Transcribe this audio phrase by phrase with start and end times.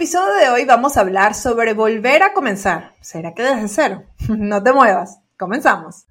[0.00, 2.94] episodio de hoy vamos a hablar sobre volver a comenzar.
[3.02, 4.04] ¿Será que desde cero?
[4.28, 5.18] No te muevas.
[5.38, 6.06] Comenzamos.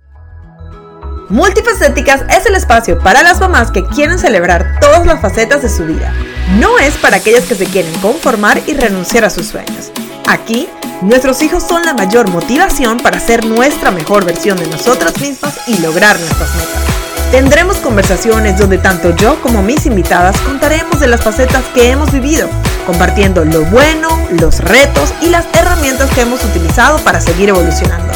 [1.30, 5.88] Multifacéticas es el espacio para las mamás que quieren celebrar todas las facetas de su
[5.88, 6.14] vida.
[6.60, 9.92] No es para aquellas que se quieren conformar y renunciar a sus sueños.
[10.28, 10.70] Aquí,
[11.02, 15.80] nuestros hijos son la mayor motivación para ser nuestra mejor versión de nosotras mismas y
[15.80, 16.84] lograr nuestras metas.
[17.32, 22.48] Tendremos conversaciones donde tanto yo como mis invitadas contaremos de las facetas que hemos vivido,
[22.86, 28.14] compartiendo lo bueno, los retos y las herramientas que hemos utilizado para seguir evolucionando.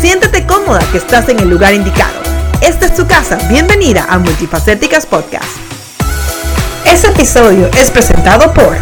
[0.00, 2.20] Siéntete cómoda que estás en el lugar indicado.
[2.60, 3.36] Esta es tu casa.
[3.48, 5.48] Bienvenida a Multifacéticas Podcast.
[6.84, 8.76] Este episodio es presentado por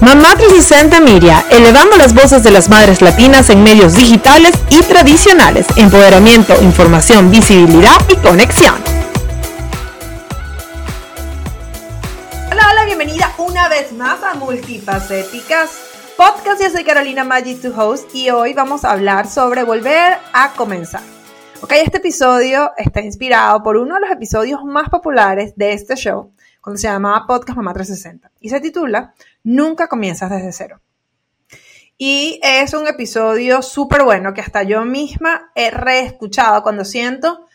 [0.00, 5.66] Mamá 360 Miria, elevando las voces de las madres latinas en medios digitales y tradicionales,
[5.76, 8.76] empoderamiento, información, visibilidad y conexión.
[12.50, 13.27] Hola, hola, bienvenida
[13.58, 15.80] una vez más a Multifacéticas
[16.16, 16.62] Podcast.
[16.62, 21.02] Yo soy Carolina Maggi, tu host, y hoy vamos a hablar sobre volver a comenzar.
[21.60, 26.30] Ok, este episodio está inspirado por uno de los episodios más populares de este show,
[26.60, 30.80] cuando se llamaba Podcast Mamá 360, y se titula Nunca comienzas desde cero.
[31.96, 37.48] Y es un episodio súper bueno que hasta yo misma he reescuchado cuando siento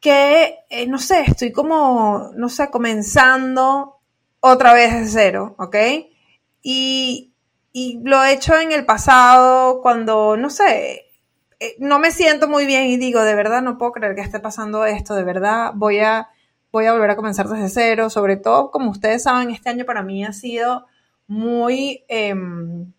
[0.00, 3.97] que, eh, no sé, estoy como, no sé, comenzando
[4.40, 5.76] otra vez desde cero, ¿ok?
[6.62, 7.32] Y,
[7.72, 11.06] y lo he hecho en el pasado cuando, no sé,
[11.60, 14.38] eh, no me siento muy bien y digo, de verdad no puedo creer que esté
[14.40, 16.28] pasando esto, de verdad voy a,
[16.70, 20.02] voy a volver a comenzar desde cero, sobre todo como ustedes saben, este año para
[20.02, 20.86] mí ha sido
[21.26, 22.92] muy, em,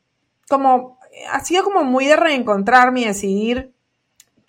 [0.49, 0.99] como,
[1.31, 3.73] ha sido como muy de reencontrarme y decidir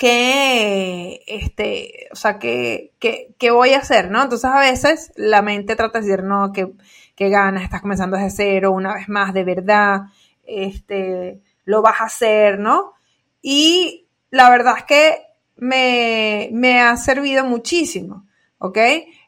[0.00, 4.22] qué, este, o sea, qué, qué, voy a hacer, ¿no?
[4.22, 6.72] Entonces a veces la mente trata de decir, no, que,
[7.14, 10.04] que ganas, estás comenzando desde cero, una vez más, de verdad,
[10.46, 12.94] este, lo vas a hacer, ¿no?
[13.42, 15.18] Y la verdad es que
[15.56, 18.78] me, ha servido muchísimo, ¿ok?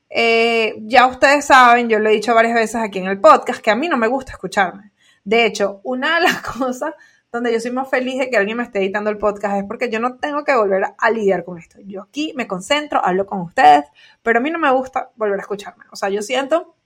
[0.08, 3.70] Eh, ya ustedes saben, yo lo he dicho varias veces aquí en el podcast, que
[3.70, 4.92] a mí no me gusta escucharme.
[5.22, 6.94] De hecho, una de las cosas
[7.32, 9.90] donde yo soy más feliz de que alguien me esté editando el podcast es porque
[9.90, 11.78] yo no tengo que volver a lidiar con esto.
[11.80, 13.86] Yo aquí me concentro, hablo con ustedes,
[14.22, 15.84] pero a mí no me gusta volver a escucharme.
[15.90, 16.76] O sea, yo siento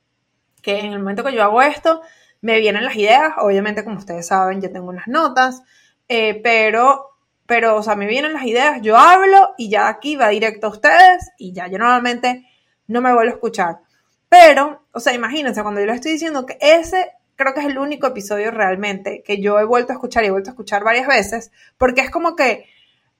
[0.62, 2.00] que en el momento que yo hago esto,
[2.40, 3.32] me vienen las ideas.
[3.38, 5.62] Obviamente, como ustedes saben, yo tengo unas notas,
[6.08, 10.28] eh, pero pero, o sea, me vienen las ideas, yo hablo y ya aquí va
[10.28, 12.44] directo a ustedes y ya yo normalmente
[12.88, 13.80] no me vuelvo a escuchar.
[14.28, 17.78] Pero, o sea, imagínense, cuando yo les estoy diciendo que ese creo que es el
[17.78, 21.06] único episodio realmente que yo he vuelto a escuchar y he vuelto a escuchar varias
[21.06, 22.66] veces, porque es como que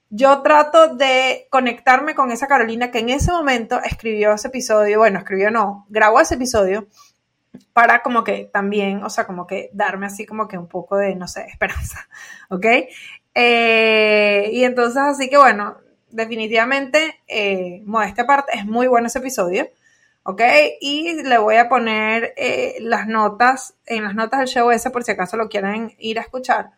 [0.09, 5.19] yo trato de conectarme con esa Carolina que en ese momento escribió ese episodio, bueno,
[5.19, 6.87] escribió no, grabó ese episodio
[7.73, 11.15] para como que también, o sea, como que darme así como que un poco de,
[11.15, 12.09] no sé, esperanza,
[12.51, 12.67] ¿ok?
[13.35, 15.77] Eh, y entonces, así que bueno,
[16.11, 19.69] definitivamente, eh, modesta parte, es muy bueno ese episodio,
[20.27, 20.43] ¿ok?
[20.81, 25.05] Y le voy a poner eh, las notas, en las notas del show ese por
[25.05, 26.73] si acaso lo quieren ir a escuchar.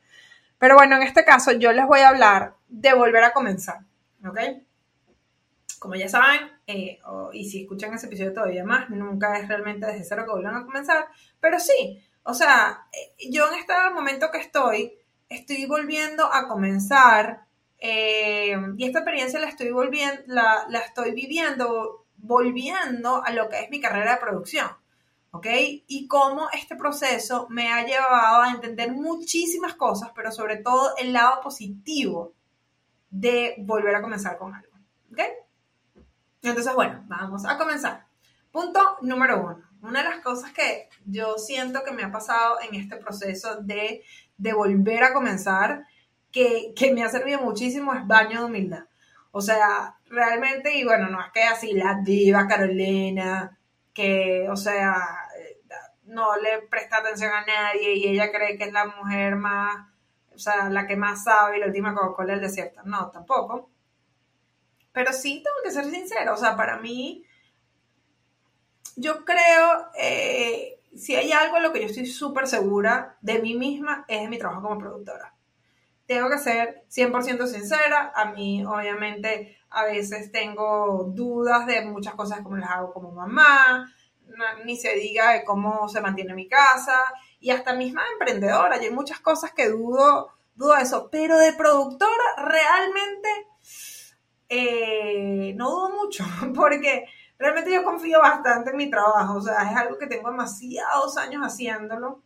[0.59, 3.81] Pero bueno, en este caso yo les voy a hablar de volver a comenzar,
[4.26, 4.38] ¿ok?
[5.78, 6.98] Como ya saben, eh,
[7.32, 10.66] y si escuchan ese episodio todavía más, nunca es realmente desde cero que vuelvan a
[10.66, 11.06] comenzar,
[11.41, 12.86] pero sí, o sea,
[13.30, 14.92] yo en este momento que estoy,
[15.30, 17.47] estoy volviendo a comenzar
[17.78, 23.70] eh, y esta experiencia la estoy volviendo, la, estoy viviendo, volviendo a lo que es
[23.70, 24.68] mi carrera de producción.
[25.30, 25.46] ¿ok?
[25.86, 31.12] Y cómo este proceso me ha llevado a entender muchísimas cosas, pero sobre todo el
[31.12, 32.34] lado positivo
[33.10, 34.72] de volver a comenzar con algo,
[35.12, 35.20] ¿ok?
[36.42, 38.06] Entonces, bueno, vamos a comenzar.
[38.52, 39.62] Punto número uno.
[39.80, 44.02] Una de las cosas que yo siento que me ha pasado en este proceso de
[44.38, 45.84] de volver a comenzar,
[46.30, 48.84] que, me ha servido muchísimo, es baño de humildad.
[49.32, 53.58] O sea, realmente, y bueno, no es que así la diva Carolina,
[53.92, 54.94] que, o sea,
[56.04, 59.88] no le presta atención a nadie y ella cree que es la mujer más,
[60.34, 62.83] o sea, la que más sabe y la última Coca-Cola del desierto.
[62.84, 63.71] No, tampoco.
[64.92, 67.24] Pero sí tengo que ser sincera, o sea, para mí,
[68.97, 73.54] yo creo eh, si hay algo en lo que yo estoy súper segura de mí
[73.54, 75.34] misma es de mi trabajo como productora.
[76.06, 78.12] Tengo que ser 100% sincera.
[78.15, 83.92] A mí, obviamente, a veces tengo dudas de muchas cosas como las hago como mamá,
[84.65, 87.03] ni se diga de cómo se mantiene mi casa
[87.41, 88.80] y hasta misma emprendedora.
[88.80, 91.09] Y hay muchas cosas que dudo, dudo de eso.
[91.10, 93.28] Pero de productora, realmente
[94.48, 96.24] eh, no dudo mucho
[96.54, 97.06] porque
[97.38, 101.42] realmente yo confío bastante en mi trabajo, o sea, es algo que tengo demasiados años
[101.42, 102.22] haciéndolo.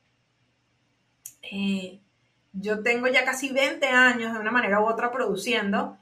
[1.42, 2.00] eh,
[2.54, 5.98] yo tengo ya casi 20 años de una manera u otra produciendo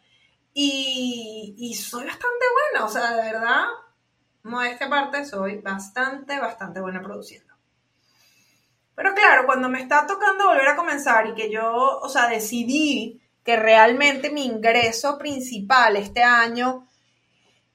[0.52, 3.64] y, soy bastante buena, o sea, de verdad,
[4.70, 7.54] esta parte, soy bastante, bastante buena produciendo.
[8.94, 13.20] Pero claro, cuando me está tocando volver a comenzar y que yo, o sea, decidí
[13.44, 16.86] que realmente mi ingreso principal este año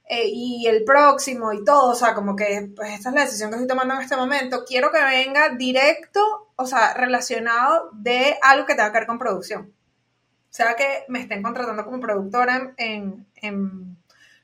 [0.07, 3.49] eh, y el próximo y todo, o sea, como que pues esta es la decisión
[3.49, 8.67] que estoy tomando en este momento, quiero que venga directo, o sea, relacionado de algo
[8.67, 9.73] que tenga que ver con producción.
[10.55, 13.97] Sea, que me estén contratando como productora en, en,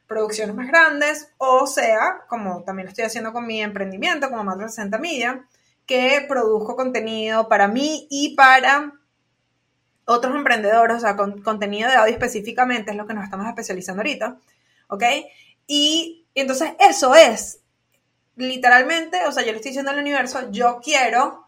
[0.08, 4.68] producciones más grandes, o sea, como también estoy haciendo con mi emprendimiento, como más de
[4.68, 5.46] 60 Media,
[5.86, 8.92] que produzco contenido para mí y para
[10.04, 14.02] otros emprendedores, o sea, con contenido de audio específicamente, es lo que nos estamos especializando
[14.02, 14.38] ahorita,
[14.90, 15.04] ¿ok?
[15.66, 17.62] Y, entonces eso es,
[18.36, 21.41] literalmente, o sea, yo le estoy diciendo al universo, yo quiero,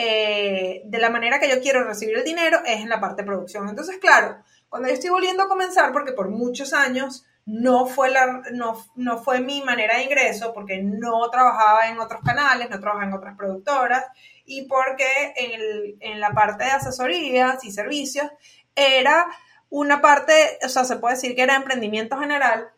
[0.00, 3.26] eh, de la manera que yo quiero recibir el dinero, es en la parte de
[3.26, 3.68] producción.
[3.68, 4.36] Entonces, claro,
[4.68, 9.18] cuando yo estoy volviendo a comenzar, porque por muchos años no fue, la, no, no
[9.18, 13.36] fue mi manera de ingreso, porque no trabajaba en otros canales, no trabajaba en otras
[13.36, 14.04] productoras,
[14.44, 18.28] y porque en, el, en la parte de asesorías y servicios
[18.76, 19.26] era
[19.68, 22.68] una parte, o sea, se puede decir que era emprendimiento general,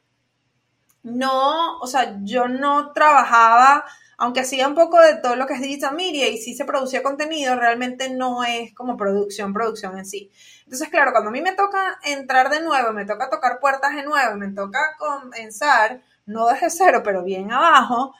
[1.02, 3.84] no, o sea, yo no trabajaba,
[4.20, 7.02] aunque hacía un poco de todo lo que es digital media y sí se producía
[7.02, 10.31] contenido, realmente no es como producción, producción en sí.
[10.64, 14.02] Entonces, claro, cuando a mí me toca entrar de nuevo, me toca tocar puertas de
[14.02, 18.14] nuevo, me toca comenzar, no desde cero, pero bien abajo,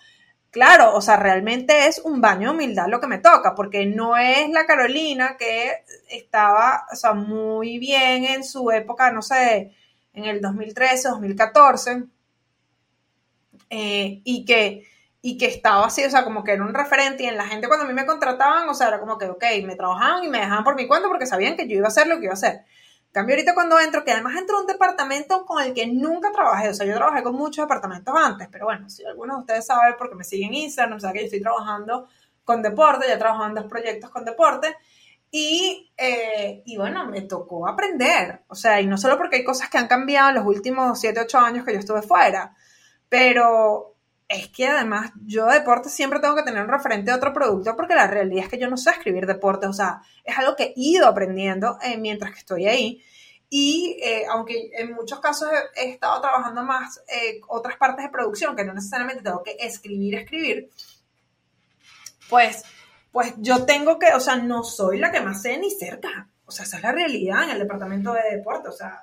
[0.51, 4.17] claro, o sea, realmente es un baño de humildad lo que me toca, porque no
[4.17, 9.77] es la Carolina que estaba, o sea, muy bien en su época, no sé,
[10.15, 12.05] en el 2013, 2014
[13.71, 14.85] eh, y, que,
[15.23, 17.69] y que estaba así, o sea, como que era un referente y en la gente
[17.69, 20.39] cuando a mí me contrataban, o sea, era como que, ok, me trabajaban y me
[20.39, 22.35] dejaban por mi cuenta porque sabían que yo iba a hacer lo que iba a
[22.35, 22.65] hacer.
[23.13, 26.71] cambio ahorita cuando entro, que además entro a un departamento con el que nunca trabajé,
[26.71, 29.95] o sea, yo trabajé con muchos departamentos antes, pero bueno, si algunos de ustedes saben
[29.99, 32.09] porque me siguen en Instagram, o sea, que yo estoy trabajando
[32.45, 34.75] con deporte, ya trabajando en dos proyectos con deporte,
[35.33, 38.43] y, eh, y, bueno, me tocó aprender.
[38.49, 41.21] O sea, y no solo porque hay cosas que han cambiado en los últimos 7,
[41.21, 42.57] 8 años que yo estuve fuera,
[43.09, 43.90] pero
[44.31, 47.75] es que además yo de deporte siempre tengo que tener un referente de otro producto
[47.75, 50.67] porque la realidad es que yo no sé escribir deporte, o sea, es algo que
[50.67, 53.05] he ido aprendiendo eh, mientras que estoy ahí.
[53.49, 58.55] Y eh, aunque en muchos casos he, estado trabajando más eh, otras partes de producción,
[58.55, 60.71] que no necesariamente tengo que escribir, escribir,
[62.29, 62.63] pues,
[63.11, 66.29] pues yo tengo que, o sea, no soy la que más sé ni cerca.
[66.47, 68.69] O sea, esa es la realidad en el departamento de deporte.
[68.69, 69.03] O sea,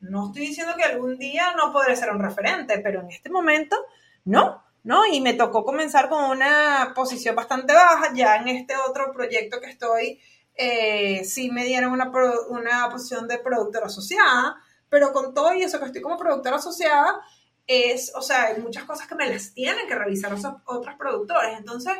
[0.00, 3.78] no estoy diciendo que algún día no podré ser un referente, pero en este momento
[4.26, 5.04] no, ¿no?
[5.04, 9.68] Y me tocó comenzar con una posición bastante baja, ya en este otro proyecto que
[9.68, 10.20] estoy,
[10.54, 12.12] eh, sí me dieron una,
[12.50, 14.56] una posición de productora asociada,
[14.88, 17.20] pero con todo y eso que estoy como productora asociada,
[17.66, 21.58] es, o sea, hay muchas cosas que me las tienen que revisar esos otros productores.
[21.58, 21.94] Entonces,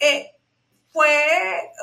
[0.00, 0.32] eh,
[0.90, 1.14] fue,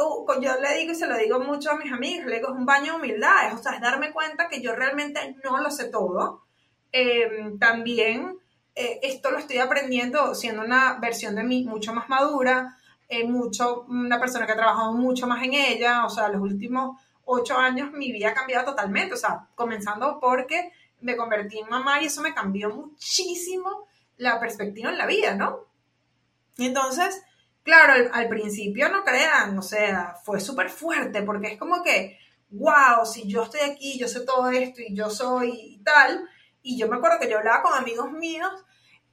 [0.03, 2.55] uh, yo le digo y se lo digo mucho a mis amigos, le digo, es
[2.55, 5.85] un baño de humildad, o sea, es darme cuenta que yo realmente no lo sé
[5.85, 6.43] todo.
[6.91, 8.39] Em, también
[8.77, 12.77] eh, esto lo estoy aprendiendo siendo una versión de mí mucho más madura,
[13.09, 17.01] eh, mucho, una persona que ha trabajado mucho más en ella, o sea, los últimos
[17.25, 22.01] ocho años mi vida ha cambiado totalmente, o sea, comenzando porque me convertí en mamá
[22.01, 23.87] y eso me cambió muchísimo
[24.17, 25.65] la perspectiva en la vida, ¿no?
[26.57, 27.23] Entonces,
[27.67, 32.17] Claro, al, principio no crean, o sea, fue súper fuerte porque es como que,
[32.49, 36.29] wow, si yo estoy aquí, yo sé todo esto y yo soy y tal.
[36.61, 38.49] Y yo me acuerdo que yo hablaba con amigos míos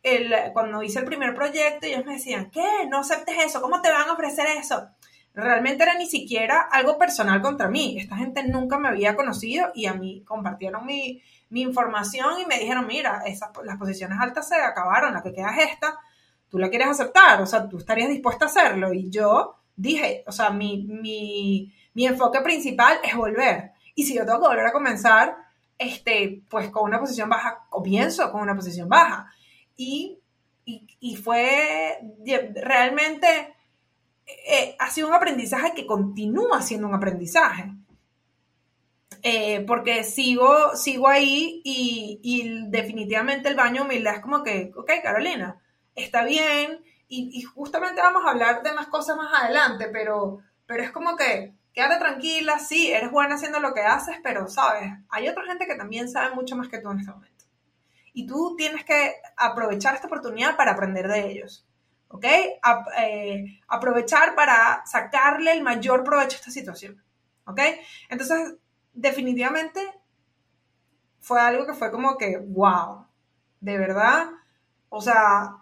[0.05, 2.87] el, cuando hice el primer proyecto ellos me decían, ¿qué?
[2.89, 4.89] No aceptes eso, ¿cómo te van a ofrecer eso?
[5.35, 7.97] Realmente era ni siquiera algo personal contra mí.
[7.99, 12.61] Esta gente nunca me había conocido y a mí compartieron mi, mi información y me
[12.61, 15.99] dijeron, mira, esas, las posiciones altas se acabaron, la que queda es esta
[16.55, 18.93] tú la quieres aceptar, o sea, tú estarías dispuesta a hacerlo.
[18.93, 23.73] Y yo dije, o sea, mi, mi, mi enfoque principal es volver.
[23.97, 25.37] Y si yo tengo que volver a comenzar,
[25.77, 29.33] este, pues con una posición baja, comienzo con una posición baja.
[29.76, 30.21] Y,
[30.64, 31.99] y, fue
[32.54, 33.54] realmente,
[34.26, 37.73] eh, ha sido un aprendizaje que continúa siendo un aprendizaje.
[39.26, 45.61] Eh, porque sigo, sigo ahí y, definitivamente el baño humildad es como que, ok, Carolina,
[45.95, 50.90] está bien y, justamente vamos a hablar de más cosas más adelante, pero, pero es
[50.90, 55.45] como que quédate tranquila, sí, eres buena haciendo lo que haces, pero sabes, hay otra
[55.45, 57.34] gente que también sabe mucho más que tú en este momento.
[58.14, 61.66] Y tú tienes que aprovechar esta oportunidad para aprender de ellos.
[62.09, 62.25] ¿Ok?
[62.25, 67.04] Eh, aprovechar para sacarle el mayor provecho a esta situación.
[67.47, 67.61] ¿ok?
[68.09, 68.56] Entonces,
[68.92, 69.80] definitivamente
[71.21, 73.06] fue algo que fue como que, wow,
[73.61, 74.26] de verdad,
[74.88, 75.56] o sea,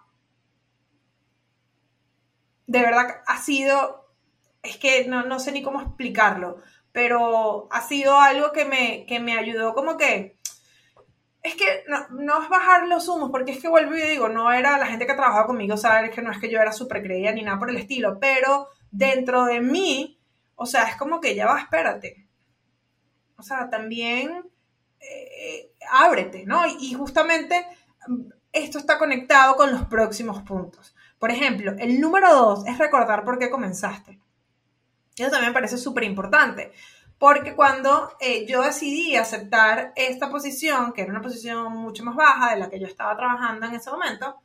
[2.67, 4.09] de verdad ha sido,
[4.61, 6.57] es que no, no sé ni cómo explicarlo,
[6.91, 10.37] pero ha sido algo que me, que me ayudó como que,
[11.43, 14.51] es que no, no, es bajar los humos, porque es que vuelvo y digo, no
[14.51, 17.33] era la gente que trabajaba conmigo, sabes que no es que yo era súper creída
[17.33, 20.17] ni nada por el estilo, pero dentro de mí,
[20.55, 22.27] o sea, es como que ya va, espérate.
[23.37, 24.49] O sea, también
[25.01, 26.63] eh, ábrete, ¿no?
[26.65, 27.65] Y justamente
[28.07, 28.21] mm,
[28.53, 30.95] esto está conectado con los próximos puntos.
[31.19, 34.19] Por ejemplo, el número dos es recordar por qué comenzaste.
[35.17, 36.71] Eso también me parece súper importante,
[37.23, 42.51] porque cuando eh, yo decidí aceptar esta posición, que era una posición mucho más baja
[42.51, 44.41] de la que yo estaba trabajando en ese momento,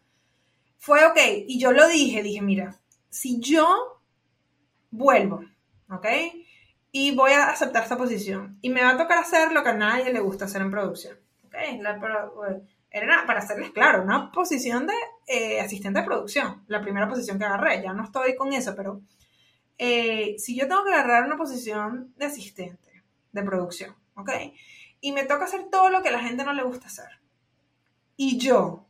[0.77, 1.19] fue ok,
[1.49, 2.77] y yo lo dije, dije, mira,
[3.11, 4.01] si yo
[4.93, 5.43] vuelvo,
[5.91, 6.07] ¿ok?
[6.93, 9.75] Y voy a aceptar esta posición, y me va a tocar hacer lo que a
[9.75, 11.55] nadie le gusta hacer en producción, ¿ok?
[12.91, 14.95] era para hacerles claro, una posición de
[15.27, 19.01] eh, asistente de producción, la primera posición que agarré, ya no estoy con eso, pero
[19.79, 24.31] eh, si yo tengo que agarrar una posición de asistente de producción, ¿ok?
[25.01, 27.21] Y me toca hacer todo lo que la gente no le gusta hacer.
[28.17, 28.87] Y yo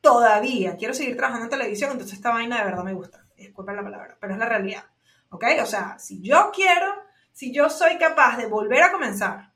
[0.00, 3.26] todavía quiero seguir trabajando en televisión, entonces esta vaina de verdad me gusta.
[3.36, 4.84] Disculpen la palabra, pero es la realidad.
[5.28, 5.44] ¿Ok?
[5.62, 6.92] O sea, si yo quiero,
[7.32, 9.52] si yo soy capaz de volver a comenzar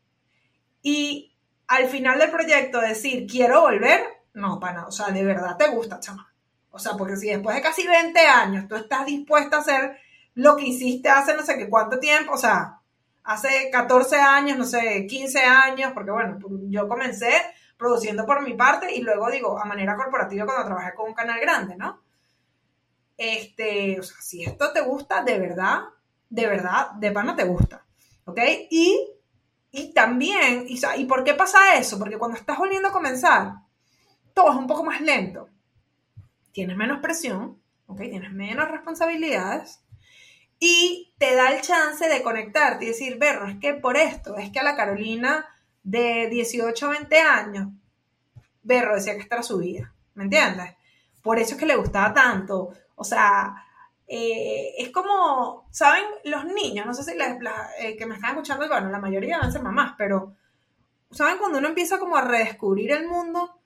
[0.83, 1.35] y
[1.67, 4.03] al final del proyecto decir quiero volver,
[4.35, 6.33] no, para O sea, de verdad te gusta, chama.
[6.71, 9.99] O sea, porque si después de casi 20 años tú estás dispuesta a hacer
[10.37, 12.79] lo que hiciste hace no sé qué cuánto tiempo, o sea,
[13.25, 16.39] hace 14 años, no sé, 15 años, porque bueno,
[16.69, 17.33] yo comencé
[17.77, 21.41] produciendo por mi parte y luego digo, a manera corporativa cuando trabajé con un canal
[21.41, 22.03] grande, ¿no?
[23.17, 25.85] Este, o sea, si esto te gusta, de verdad,
[26.29, 27.87] de verdad, de pana te gusta,
[28.27, 28.39] ¿ok?
[28.71, 29.09] Y,
[29.71, 31.99] y también, y, ¿y por qué pasa eso?
[31.99, 33.55] Porque cuando estás volviendo a comenzar,
[34.35, 35.49] todo es un poco más lento.
[36.53, 38.01] Tienes menos presión, ¿ok?
[38.01, 39.81] Tienes menos responsabilidades
[40.59, 44.51] y te da el chance de conectarte y decir, Berro, es que por esto, es
[44.51, 45.47] que a la Carolina
[45.83, 47.69] de 18 a 20 años,
[48.63, 50.75] Berro decía que esta era su vida, ¿me entiendes?
[51.23, 52.73] Por eso es que le gustaba tanto.
[52.95, 53.55] O sea,
[54.07, 56.05] eh, es como, ¿saben?
[56.25, 57.37] Los niños, no sé si les,
[57.79, 60.35] eh, que me están escuchando, bueno, la mayoría van a ser mamás, pero,
[61.11, 61.39] ¿saben?
[61.39, 63.61] Cuando uno empieza como a redescubrir el mundo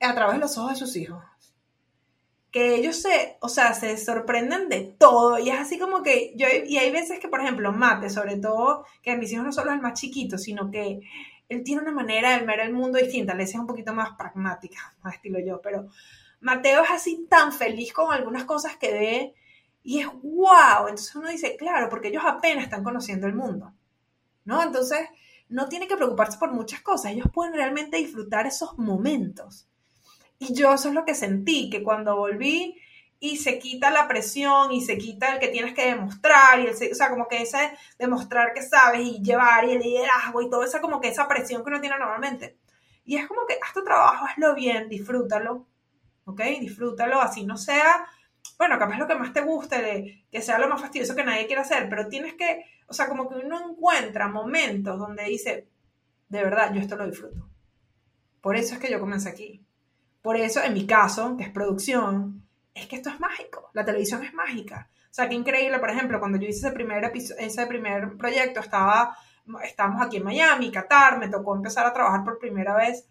[0.00, 1.22] a través de los ojos de sus hijos
[2.50, 6.46] que ellos se, o sea, se sorprenden de todo y es así como que yo,
[6.66, 9.76] y hay veces que, por ejemplo, Mate, sobre todo, que mis hijos no solo es
[9.76, 11.00] el más chiquito, sino que
[11.48, 14.94] él tiene una manera de ver el mundo distinta, le es un poquito más pragmática,
[15.02, 15.88] más estilo yo, pero
[16.40, 19.34] Mateo es así tan feliz con algunas cosas que ve
[19.82, 23.72] y es wow, entonces uno dice, claro, porque ellos apenas están conociendo el mundo,
[24.44, 24.62] ¿no?
[24.62, 25.00] Entonces,
[25.48, 29.66] no tiene que preocuparse por muchas cosas, ellos pueden realmente disfrutar esos momentos.
[30.38, 32.80] Y yo eso es lo que sentí, que cuando volví
[33.20, 36.74] y se quita la presión y se quita el que tienes que demostrar, y el,
[36.92, 40.62] o sea, como que ese demostrar que sabes y llevar y el liderazgo y todo
[40.64, 42.56] esa como que esa presión que uno tiene normalmente.
[43.04, 45.66] Y es como que haz tu trabajo, hazlo bien, disfrútalo,
[46.26, 46.40] ¿ok?
[46.60, 48.06] Disfrútalo, así no sea,
[48.58, 51.62] bueno, capaz lo que más te guste, que sea lo más fastidioso que nadie quiera
[51.62, 55.68] hacer, pero tienes que, o sea, como que uno encuentra momentos donde dice,
[56.28, 57.48] de verdad, yo esto lo disfruto.
[58.40, 59.64] Por eso es que yo comencé aquí.
[60.28, 63.70] Por eso, en mi caso, que es producción, es que esto es mágico.
[63.72, 64.90] La televisión es mágica.
[65.04, 69.16] O sea, qué increíble, por ejemplo, cuando yo hice ese primer, ese primer proyecto, estaba,
[69.64, 73.08] estábamos aquí en Miami, Qatar, me tocó empezar a trabajar por primera vez.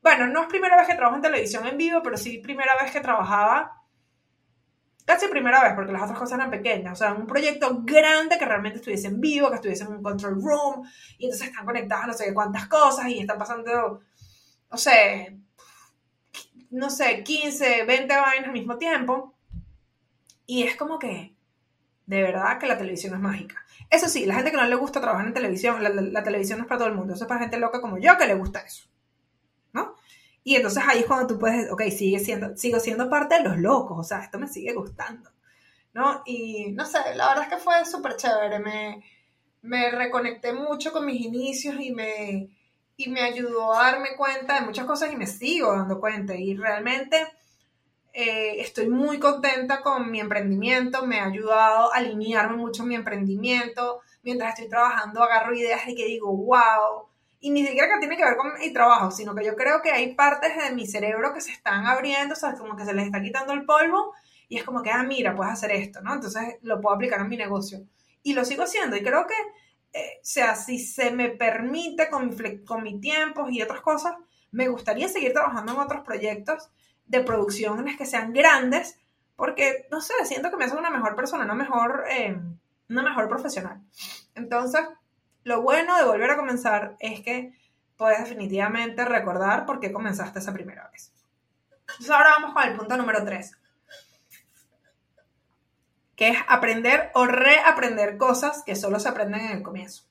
[0.00, 2.92] Bueno, no es primera vez que trabajo en televisión en vivo, pero sí primera vez
[2.92, 3.82] que trabajaba,
[5.04, 6.92] casi primera vez, porque las otras cosas eran pequeñas.
[6.92, 10.40] O sea, un proyecto grande que realmente estuviese en vivo, que estuviese en un control
[10.40, 10.88] room,
[11.18, 14.00] y entonces están conectadas no sé cuántas cosas, y están pasando,
[14.70, 15.40] no sé,
[16.76, 19.34] no sé, 15, 20 vainas al mismo tiempo.
[20.44, 21.34] Y es como que,
[22.04, 23.64] de verdad que la televisión es mágica.
[23.90, 26.68] Eso sí, la gente que no le gusta trabajar en televisión, la, televisión no es
[26.68, 28.88] para todo el mundo, eso es para gente loca como yo que le gusta eso.
[29.72, 29.94] ¿No?
[30.44, 33.56] Y entonces ahí es cuando tú puedes, ok, sigue siendo, sigo siendo parte de los
[33.56, 35.30] locos, o sea, esto me sigue gustando.
[35.94, 36.22] ¿No?
[36.26, 39.02] Y no sé, la verdad es que fue súper chévere, me,
[39.62, 42.50] me reconecté mucho con mis inicios y me,
[42.96, 46.34] y me ayudó a darme cuenta de muchas cosas y me sigo dando cuenta.
[46.34, 47.26] Y realmente
[48.12, 54.00] eh, estoy muy contenta con mi emprendimiento, me ha ayudado a alinearme mucho mi emprendimiento.
[54.22, 57.06] Mientras estoy trabajando agarro ideas y que digo, wow.
[57.40, 59.90] Y ni siquiera que tiene que ver con mi trabajo, sino que yo creo que
[59.90, 63.06] hay partes de mi cerebro que se están abriendo, o sea, como que se les
[63.06, 64.14] está quitando el polvo
[64.48, 66.14] y es como que, ah, mira, puedes hacer esto, ¿no?
[66.14, 67.80] Entonces lo puedo aplicar en mi negocio.
[68.22, 69.34] Y lo sigo haciendo y creo que
[69.96, 74.14] eh, o sea, si se me permite con mi, con mi tiempo y otras cosas,
[74.50, 76.68] me gustaría seguir trabajando en otros proyectos
[77.06, 78.98] de producciones que sean grandes,
[79.36, 82.38] porque, no sé, siento que me hace una mejor persona, una mejor, eh,
[82.90, 83.80] una mejor profesional.
[84.34, 84.82] Entonces,
[85.44, 87.52] lo bueno de volver a comenzar es que
[87.96, 91.12] puedes definitivamente recordar por qué comenzaste esa primera vez.
[91.80, 93.52] Entonces, ahora vamos con el punto número 3,
[96.16, 100.04] que es aprender o reaprender cosas que solo se aprenden en el comienzo.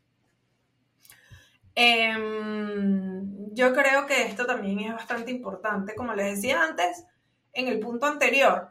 [1.74, 7.06] Em, yo creo que esto también es bastante importante, como les decía antes,
[7.52, 8.70] en el punto anterior.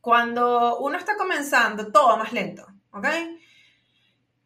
[0.00, 3.06] Cuando uno está comenzando, todo más lento, ¿ok?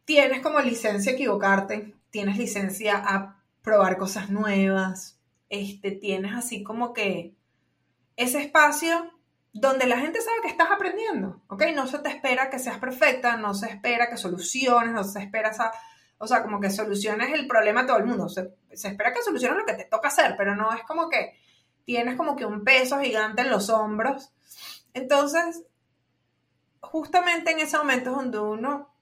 [0.05, 5.19] Tienes como licencia a equivocarte, tienes licencia a probar cosas nuevas,
[5.49, 7.35] este, tienes así como que
[8.15, 9.11] ese espacio
[9.53, 11.63] donde la gente sabe que estás aprendiendo, ¿ok?
[11.75, 15.49] No se te espera que seas perfecta, no se espera que soluciones, no se espera
[15.49, 15.71] esa
[16.23, 18.29] o sea, como que soluciones el problema a todo el mundo.
[18.29, 21.35] Se, espera que soluciones lo que te toca hacer, pero no es como que
[21.83, 24.31] tienes como que un peso gigante en los hombros.
[24.93, 25.63] Entonces,
[26.79, 28.93] justamente en ese momento es donde uno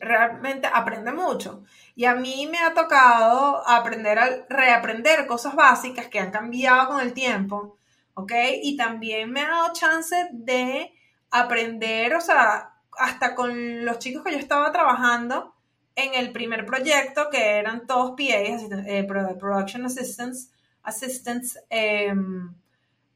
[0.00, 1.64] realmente aprende mucho.
[1.94, 7.00] Y a mí me ha tocado aprender a reaprender cosas básicas que han cambiado con
[7.00, 7.78] el tiempo,
[8.14, 8.32] ¿ok?
[8.62, 10.92] Y también me ha dado chance de
[11.30, 15.54] aprender, o sea, hasta con los chicos que yo estaba trabajando,
[15.94, 20.50] en el primer proyecto, que eran todos PAs, eh, Production Assistants,
[20.82, 22.54] assistants em,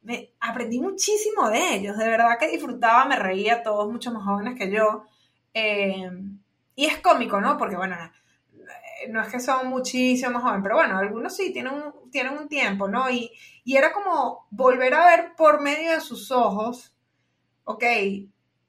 [0.02, 4.58] me, aprendí muchísimo de ellos, de verdad que disfrutaba, me reía, todos mucho más jóvenes
[4.58, 5.04] que yo.
[5.54, 6.38] Em,
[6.74, 7.56] y es cómico, ¿no?
[7.56, 7.96] Porque, bueno,
[9.08, 12.48] no es que son muchísimo más jóvenes, pero bueno, algunos sí tienen un, tienen un
[12.48, 13.10] tiempo, ¿no?
[13.10, 13.30] Y,
[13.64, 16.94] y era como volver a ver por medio de sus ojos,
[17.64, 17.82] ok,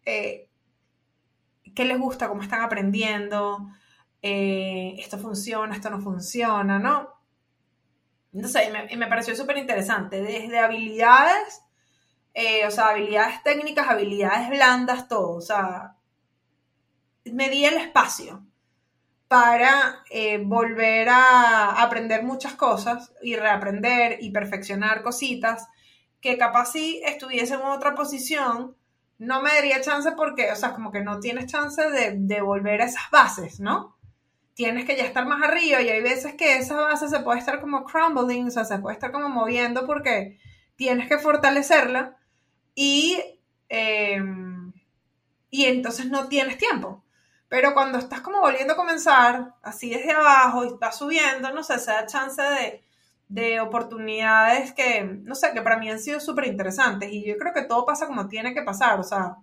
[0.06, 0.50] eh,
[1.75, 3.70] qué les gusta, cómo están aprendiendo,
[4.22, 7.10] eh, esto funciona, esto no funciona, ¿no?
[8.34, 11.63] Entonces, me, me pareció súper interesante, desde habilidades,
[12.34, 15.95] eh, o sea, habilidades técnicas, habilidades blandas, todo, o sea,
[17.26, 18.45] me di el espacio
[19.28, 25.68] para eh, volver a aprender muchas cosas y reaprender y perfeccionar cositas
[26.22, 28.76] que capaz si estuviese en otra posición
[29.20, 32.82] no me daría chance porque, o sea, como que no tienes chance de, de volver
[32.82, 33.98] a esas bases, ¿no?
[34.58, 37.62] tienes que ya estar más arriba y hay veces que esa base se puede estar
[37.62, 40.40] como crumbling, o sea, se puede estar como moviendo porque
[40.76, 42.18] tienes que fortalecerla
[42.74, 43.22] y,
[43.70, 44.74] em,
[45.52, 47.04] y entonces no tienes tiempo.
[47.50, 51.80] Pero cuando estás como volviendo a comenzar, así desde abajo y estás subiendo, no sé,
[51.80, 52.84] se da chance de,
[53.30, 57.54] de oportunidades que, no sé, que para mí han sido súper interesantes y yo creo
[57.54, 59.38] que todo pasa como tiene que pasar, o sea,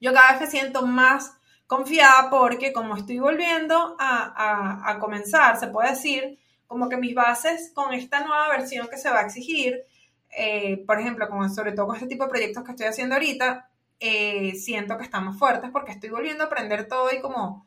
[0.00, 5.90] yo cada vez me siento más confiada porque como estoy volviendo a, comenzar, se puede
[5.90, 9.82] decir, como que mis bases con esta nueva versión que se va a exigir,
[10.30, 13.68] eh, por ejemplo, como sobre todo con este tipo de proyectos que estoy haciendo ahorita,
[14.00, 17.66] eh, siento que están más fuertes porque estoy volviendo a aprender todo y como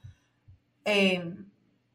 [0.85, 1.35] eh,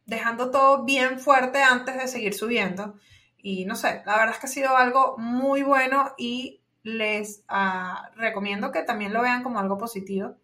[0.06, 2.94] dejando todo bien fuerte antes de seguir subiendo.
[3.38, 8.10] Y no sé, la verdad es que ha sido algo muy bueno y les ah,
[8.16, 10.36] recomiendo que también lo vean como algo positivo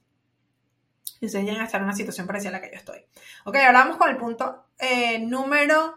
[1.20, 3.04] y ustedes llegan a estar en una situación parecida a la que yo estoy.
[3.44, 5.96] Ok, ahora vamos con el punto eh, número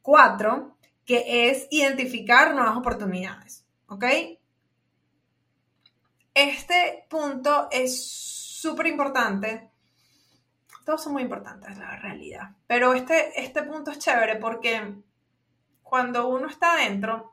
[0.00, 3.66] cuatro, que es identificar nuevas oportunidades.
[3.88, 4.04] Ok.
[6.36, 9.70] Este punto es súper importante.
[10.84, 12.50] Todos son muy importantes, la realidad.
[12.66, 14.96] Pero este, este punto es chévere porque
[15.82, 17.32] cuando uno está adentro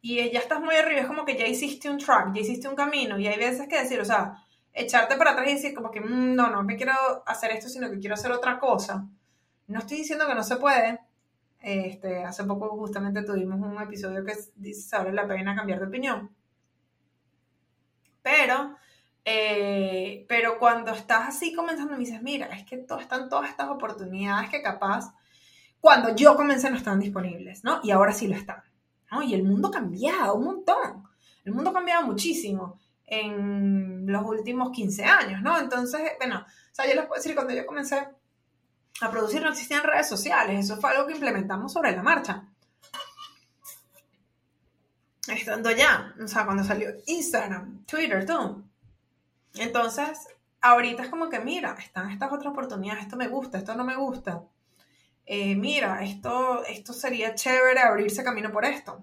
[0.00, 2.74] y ya estás muy arriba, es como que ya hiciste un track, ya hiciste un
[2.74, 4.42] camino y hay veces que decir, o sea,
[4.72, 6.94] echarte para atrás y decir como que mm, no, no me quiero
[7.26, 9.06] hacer esto, sino que quiero hacer otra cosa.
[9.66, 11.00] No estoy diciendo que no se puede.
[11.60, 16.34] Este, hace poco justamente tuvimos un episodio que dice vale la pena cambiar de opinión.
[18.24, 18.74] Pero,
[19.22, 24.48] eh, pero cuando estás así comenzando, me dices, mira, es que están todas estas oportunidades
[24.48, 25.14] que capaz,
[25.78, 27.80] cuando yo comencé no estaban disponibles, ¿no?
[27.84, 28.62] Y ahora sí lo están,
[29.12, 29.22] ¿no?
[29.22, 31.04] Y el mundo ha cambiado un montón.
[31.44, 35.58] El mundo ha cambiado muchísimo en los últimos 15 años, ¿no?
[35.58, 38.08] Entonces, bueno, o sea, yo les puedo decir, cuando yo comencé
[39.02, 42.48] a producir no existían redes sociales, eso fue algo que implementamos sobre la marcha.
[45.28, 48.62] Estando ya, o sea, cuando salió Instagram, Twitter, todo.
[49.54, 50.28] Entonces,
[50.60, 53.96] ahorita es como que, mira, están estas otras oportunidades, esto me gusta, esto no me
[53.96, 54.42] gusta.
[55.26, 59.02] Eh, mira, esto, esto sería chévere abrirse camino por esto.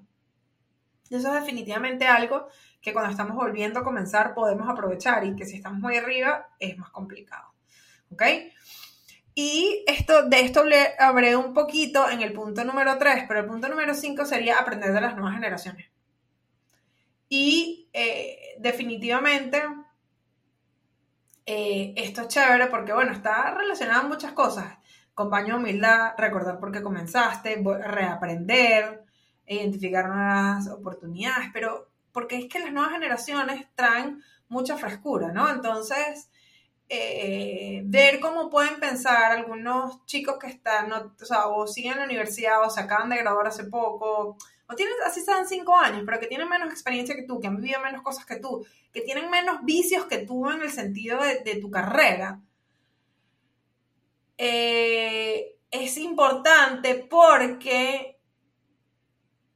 [1.09, 2.47] Eso es definitivamente algo
[2.81, 6.77] que cuando estamos volviendo a comenzar podemos aprovechar y que si estamos muy arriba es
[6.77, 7.51] más complicado.
[8.11, 8.23] ¿ok?
[9.33, 13.45] Y esto, de esto le hablé un poquito en el punto número 3, pero el
[13.45, 15.90] punto número 5 sería aprender de las nuevas generaciones.
[17.33, 19.63] Y eh, definitivamente
[21.45, 24.77] eh, esto es chévere porque, bueno, está relacionado a muchas cosas.
[25.13, 29.05] Compañía humildad, recordar por qué comenzaste, reaprender,
[29.47, 35.49] identificar nuevas oportunidades, pero porque es que las nuevas generaciones traen mucha frescura, ¿no?
[35.49, 36.29] Entonces,
[36.89, 42.05] eh, ver cómo pueden pensar algunos chicos que están, o sea, o siguen en la
[42.05, 44.35] universidad o se acaban de graduar hace poco,
[44.71, 47.57] o tienen, así sean cinco años, pero que tienen menos experiencia que tú, que han
[47.57, 51.55] vivido menos cosas que tú, que tienen menos vicios que tú en el sentido de,
[51.57, 52.39] tu carrera.
[54.37, 58.17] Eh, es importante porque,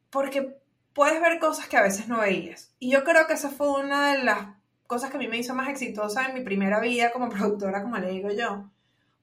[0.10, 0.58] porque
[0.93, 2.73] puedes ver cosas que a veces no veías.
[2.80, 4.47] Y yo creo que esa fue una de las
[4.86, 7.97] cosas que a mí me hizo más exitosa en mi primera vida como productora, como
[7.97, 8.69] le digo yo.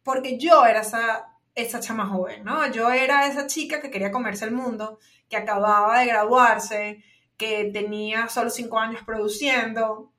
[0.02, 2.70] Porque yo era esa, esa chama joven, ¿no?
[2.70, 7.04] Yo era esa chica que quería comerse el mundo, que acababa de graduarse,
[7.36, 10.12] que tenía solo cinco años produciendo,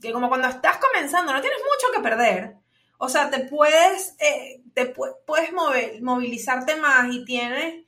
[0.00, 2.56] que como cuando estás comenzando no tienes mucho que perder.
[2.98, 5.52] O sea, te puedes, eh, te puedes
[6.00, 7.84] movilizarte más y tienes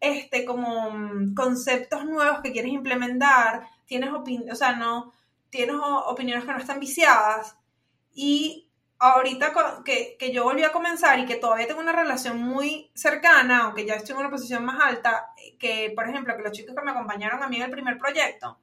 [0.00, 5.12] este, como mm, conceptos nuevos que quieres implementar, tienes o sea, no,
[5.50, 7.56] tienes opiniones que no están viciadas
[8.14, 8.69] y
[9.00, 13.64] ahorita que, que, yo volví a comenzar y que todavía tengo una relación muy cercana,
[13.64, 16.82] aunque ya estoy en una posición más alta, que por ejemplo, que los chicos que
[16.82, 18.58] me acompañaron a mí en el primer proyecto,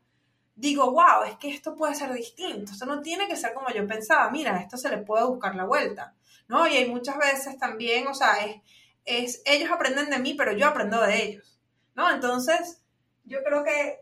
[0.56, 3.88] digo, wow, es que esto puede ser distinto, esto no tiene que ser como yo
[3.88, 6.13] pensaba, mira, esto se le puede buscar la vuelta,
[6.47, 6.67] ¿no?
[6.67, 8.62] Y hay muchas veces también, o sea, es,
[9.06, 11.60] es ellos aprenden de mí, pero yo aprendo de ellos,
[11.95, 12.12] ¿no?
[12.12, 12.84] Entonces,
[13.26, 14.02] yo creo que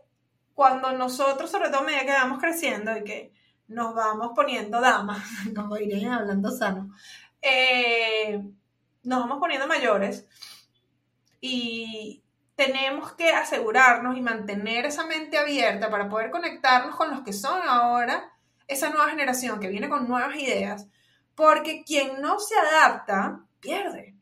[0.54, 3.32] cuando nosotros, sobre todo a medida que vamos creciendo y que
[3.68, 5.22] nos vamos poniendo damas,
[5.54, 6.94] como dirían hablando sano,
[7.42, 8.42] eh,
[9.02, 10.26] nos vamos poniendo mayores
[11.40, 12.22] y
[12.56, 17.60] tenemos que asegurarnos y mantener esa mente abierta para poder conectarnos con los que son
[17.68, 18.32] ahora
[18.66, 20.88] esa nueva generación que viene con nuevas ideas,
[21.34, 24.16] porque quien no se adapta pierde.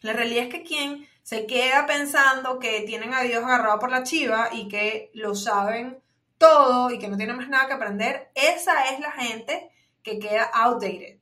[0.00, 4.02] La realidad es que quien se queda pensando que tienen a Dios agarrado por la
[4.02, 6.03] chiva y que lo saben
[6.44, 9.70] todo y que no tienen más nada que aprender, esa es la gente
[10.02, 11.18] que queda outdated.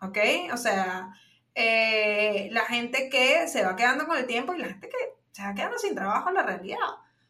[0.00, 0.18] ¿Ok?
[0.52, 1.12] O sea,
[1.54, 4.96] eh, la gente que se va quedando con el tiempo y la gente que
[5.32, 6.78] se va quedando sin trabajo en la realidad.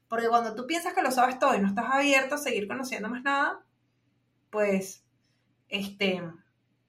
[0.09, 3.09] Porque cuando tú piensas que lo sabes todo y no estás abierto a seguir conociendo
[3.09, 3.65] más nada,
[4.51, 5.05] pues,
[5.69, 6.23] este,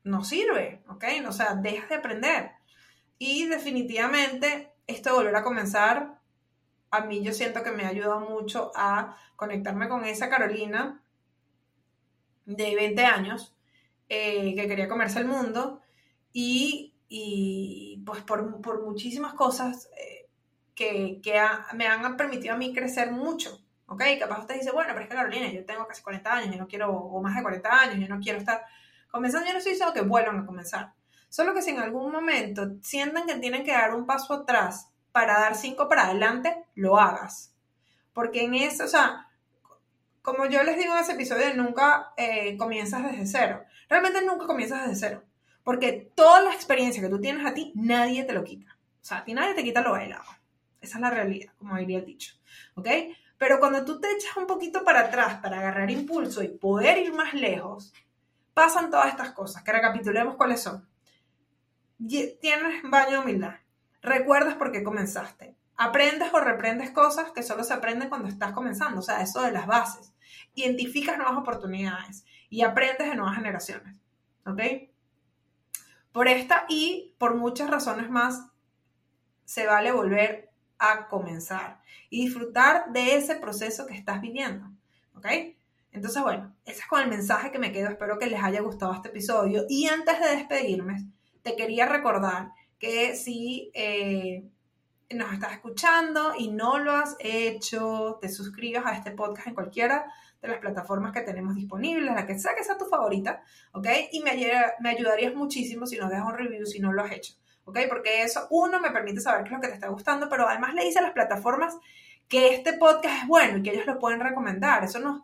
[0.04, 1.06] no sirve, ¿ok?
[1.28, 2.52] O sea, dejas de aprender.
[3.18, 6.20] Y definitivamente esto de volver a comenzar,
[6.94, 11.02] a mí yo siento que me ha ayudado mucho a conectarme con esa Carolina
[12.46, 13.56] de 20 años
[14.10, 15.82] eh, que quería comerse el mundo
[16.32, 16.94] y,
[18.06, 20.30] pues por, muchísimas cosas eh,
[20.76, 21.20] que,
[21.74, 23.60] me han permitido a mí crecer mucho.
[23.88, 24.04] ¿Ok?
[24.20, 26.68] Capaz usted dice, bueno, pero es que Carolina, yo tengo casi 40 años, yo no
[26.68, 28.64] quiero, o más de 40 años, yo no quiero estar
[29.10, 30.94] comenzando, yo no estoy diciendo que vuelvan a comenzar.
[31.28, 35.40] Solo que si en algún momento sientan que tienen que dar un paso atrás para
[35.40, 37.56] dar cinco para adelante, lo hagas.
[38.12, 39.30] Porque en eso, o sea,
[40.22, 43.64] como yo les digo en ese episodio, nunca eh, comienzas desde cero.
[43.88, 45.24] Realmente nunca comienzas desde cero.
[45.64, 48.78] Porque toda la experiencia que tú tienes a ti, nadie te lo quita.
[49.02, 50.26] O sea, a ti nadie te quita lo bailado.
[50.82, 52.34] Esa es la realidad, como diría el dicho.
[52.76, 52.88] ¿Ok?
[53.38, 57.14] Pero cuando tú te echas un poquito para atrás para agarrar impulso y poder ir
[57.14, 57.94] más lejos,
[58.54, 59.64] pasan todas estas cosas.
[59.64, 60.86] Que recapitulemos cuáles son
[62.08, 63.56] tienes baño de humildad.
[64.04, 65.56] Recuerdas por qué comenzaste.
[65.78, 69.52] Aprendes o reprendes cosas que solo se aprenden cuando estás comenzando, o sea, eso de
[69.52, 70.14] las bases.
[70.54, 73.98] Identificas nuevas oportunidades y aprendes de nuevas generaciones.
[74.46, 74.60] ¿Ok?
[76.12, 78.46] Por esta y por muchas razones más,
[79.46, 84.70] se vale volver a comenzar y disfrutar de ese proceso que estás viviendo.
[85.16, 85.28] ¿Ok?
[85.94, 87.90] Entonces, bueno, ese es con el mensaje que me quedo.
[87.90, 89.66] Espero que les haya gustado este episodio.
[89.70, 91.08] Y antes de despedirme,
[91.42, 92.52] te quería recordar
[92.84, 94.44] que si eh,
[95.10, 100.12] nos estás escuchando y no lo has hecho, te suscribas a este podcast en cualquiera
[100.42, 103.42] de las plataformas que tenemos disponibles, la que sea que sea tu favorita,
[103.72, 103.88] ¿ok?
[104.12, 104.32] Y me,
[104.82, 107.80] me ayudarías muchísimo si nos dejas un review si no lo has hecho, ¿ok?
[107.88, 110.74] Porque eso, uno, me permite saber qué es lo que te está gustando, pero además
[110.74, 111.78] le dice a las plataformas
[112.28, 114.84] que este podcast es bueno y que ellos lo pueden recomendar.
[114.84, 115.22] Eso nos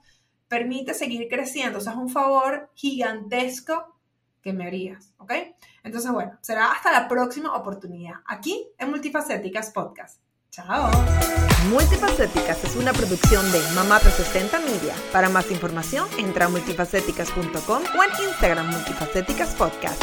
[0.47, 1.79] permite seguir creciendo.
[1.79, 3.99] O sea, es un favor gigantesco
[4.41, 5.33] que me harías, ¿ok?
[5.83, 10.19] Entonces, bueno, será hasta la próxima oportunidad, aquí en Multifacéticas Podcast.
[10.51, 10.89] Chao.
[11.69, 14.95] Multifacéticas es una producción de Mamá 360 Media.
[15.11, 20.01] Para más información, entra a multifacéticas.com o en Instagram Multifacéticas Podcast.